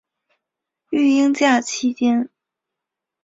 [0.89, 2.31] 育婴假期间